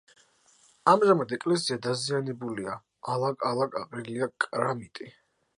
ამჟამად 0.93 1.33
ეკელსია 1.37 1.77
დაზიანებულია: 1.87 2.79
ალაგ-ალაგ 3.17 3.81
აყრილია 3.85 4.31
კრამიტი. 4.47 5.17